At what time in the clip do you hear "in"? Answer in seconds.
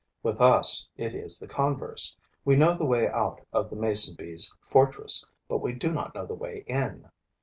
6.65-7.11